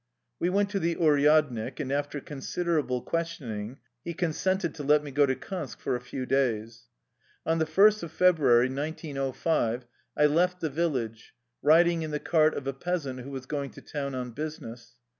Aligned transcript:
We 0.39 0.49
went 0.49 0.71
to 0.71 0.79
the 0.79 0.95
uryadnik, 0.95 1.79
and 1.79 1.91
after 1.91 2.19
consider 2.19 2.79
able 2.79 3.03
questioning 3.03 3.77
he 4.03 4.15
consented 4.15 4.73
to 4.73 4.83
let 4.83 5.03
me 5.03 5.11
go 5.11 5.27
to 5.27 5.35
Kansk 5.35 5.79
for 5.79 5.95
a 5.95 6.01
few 6.01 6.25
days. 6.25 6.87
On 7.45 7.59
the 7.59 7.67
first 7.67 8.01
of 8.01 8.11
February, 8.11 8.67
1905, 8.67 9.85
I 10.17 10.25
left 10.25 10.59
the 10.59 10.71
vil 10.71 10.89
lage, 10.89 11.35
riding 11.61 12.01
in 12.01 12.09
the 12.09 12.19
cart 12.19 12.55
of 12.55 12.65
a 12.65 12.73
peasant 12.73 13.19
who 13.19 13.29
was 13.29 13.45
going 13.45 13.69
to 13.69 13.81
town 13.83 14.15
on 14.15 14.31
business. 14.31 14.93